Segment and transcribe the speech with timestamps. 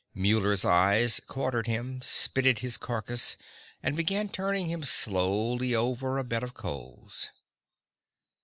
[0.15, 3.37] Muller's eyes quartered him, spitted his carcass,
[3.83, 7.29] and began turning him slowly over a bed of coals.